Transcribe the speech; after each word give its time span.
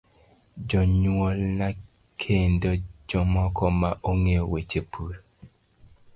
Jonyuolna 0.69 1.67
kendo 2.21 2.69
jomoko 3.09 3.65
ma 3.79 3.89
ong'eyo 4.09 4.43
weche 4.51 4.81
pur. 4.91 5.13